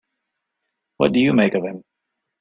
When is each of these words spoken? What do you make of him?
What 0.97 1.11
do 1.13 1.19
you 1.19 1.31
make 1.31 1.53
of 1.53 1.63
him? 1.63 1.83